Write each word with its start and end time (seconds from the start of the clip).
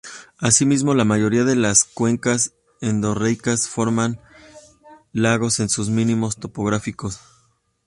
Asimismo, 0.39 0.95
la 0.95 1.05
mayoría 1.05 1.43
de 1.43 1.55
las 1.55 1.83
cuencas 1.83 2.53
endorreicas 2.81 3.69
forman 3.69 4.19
lagos 5.13 5.59
en 5.59 5.69
sus 5.69 5.91
mínimos 5.91 6.37
topográficos. 6.37 7.19